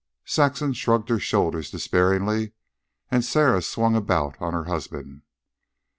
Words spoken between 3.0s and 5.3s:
and Sarah swung about on her husband.